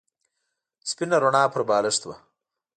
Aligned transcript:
سپینه 0.89 1.17
رڼا 1.23 1.43
پر 1.53 1.61
بالښت 1.69 2.01
وه. 2.05 2.15